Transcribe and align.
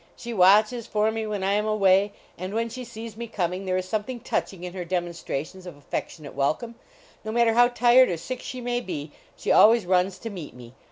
She 0.15 0.33
watches 0.33 0.87
for 0.87 1.11
me 1.11 1.27
when 1.27 1.43
I 1.43 1.53
am 1.53 1.67
away, 1.67 2.11
and 2.35 2.55
when 2.55 2.69
she 2.69 2.83
sees 2.83 3.15
me 3.15 3.27
coming 3.27 3.65
there 3.65 3.77
is 3.77 3.87
something 3.87 4.19
touching 4.19 4.63
in 4.63 4.73
her 4.73 4.83
demonstrations 4.83 5.67
of 5.67 5.77
affectionate 5.77 6.33
welcome. 6.33 6.73
No 7.23 7.31
matter 7.31 7.53
how 7.53 7.67
tired 7.67 8.09
or 8.09 8.17
sick 8.17 8.41
she 8.41 8.61
may 8.61 8.81
be, 8.81 9.11
she 9.37 9.51
always 9.51 9.85
runs 9.85 10.17
to 10.17 10.31
meet 10.31 10.55
me. 10.55 10.73